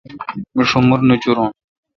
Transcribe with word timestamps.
تی 0.53 0.59
ݭومر 0.69 0.99
نوچورون۔ 1.07 1.49